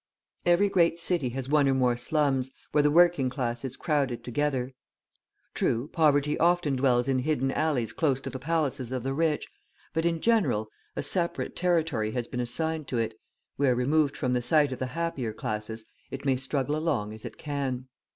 [0.47, 4.73] Every great city has one or more slums, where the working class is crowded together.
[5.53, 9.47] True, poverty often dwells in hidden alleys close to the palaces of the rich;
[9.93, 13.13] but, in general, a separate territory has been assigned to it,
[13.57, 17.37] where, removed from the sight of the happier classes, it may struggle along as it
[17.37, 17.87] can.